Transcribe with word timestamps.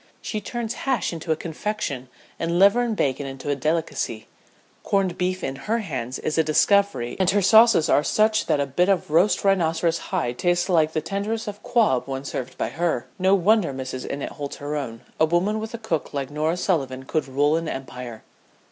She 0.19 0.41
turns 0.41 0.73
hash 0.73 1.13
into 1.13 1.31
a 1.31 1.35
confection 1.35 2.09
and 2.39 2.57
liver 2.57 2.81
and 2.81 2.95
bacon 2.95 3.27
into 3.27 3.51
a 3.51 3.55
delicacy. 3.55 4.25
Corned 4.81 5.15
beef 5.15 5.43
in 5.43 5.55
her 5.69 5.77
hands 5.77 6.17
is 6.17 6.39
a 6.39 6.43
discovery 6.43 7.15
and 7.19 7.29
her 7.29 7.41
sauces 7.43 7.87
are 7.87 8.03
such 8.03 8.47
that 8.47 8.59
a 8.59 8.65
bit 8.65 8.89
of 8.89 9.11
roast 9.11 9.43
rhinoceros 9.43 9.99
hide 10.09 10.39
tastes 10.39 10.69
like 10.69 10.93
the 10.93 11.01
tenderest 11.01 11.47
of 11.47 11.57
squab 11.57 12.07
when 12.07 12.25
served 12.25 12.57
by 12.57 12.69
her. 12.69 13.05
No 13.19 13.35
wonder 13.35 13.71
Mrs. 13.71 14.09
Innitt 14.11 14.29
holds 14.29 14.55
her 14.55 14.75
own. 14.75 15.01
A 15.19 15.25
woman 15.25 15.59
with 15.59 15.75
a 15.75 15.77
cook 15.77 16.15
like 16.15 16.31
Norah 16.31 16.57
Sullivan 16.57 17.03
could 17.03 17.27
rule 17.27 17.55
an 17.55 17.69
empire." 17.69 18.23